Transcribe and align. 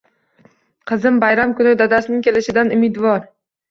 Qizim 0.93 1.21
bayram 1.25 1.55
kuni 1.61 1.77
dadasining 1.85 2.27
kelishidan 2.31 2.77
umidvor 2.83 3.27